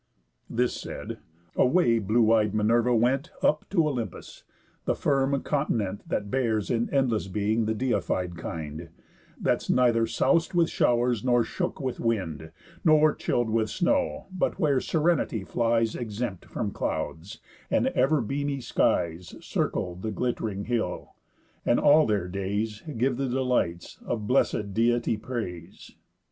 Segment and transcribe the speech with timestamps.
[0.49, 1.19] This said,
[1.55, 4.43] away blue eyed Minerva went Up to Olympus,
[4.85, 8.89] the firm continent That bears in endless being the Deified kind,
[9.39, 12.51] That's neither sous'd with show'rs, nor shook with wind,
[12.83, 17.39] Nor chill'd with snow, but where Serenity flies Exempt from clouds,
[17.69, 21.13] and ever beamy skies Circle the glitt'ring hill,
[21.63, 25.91] and all their days Give the delights of blesséd Deity praise.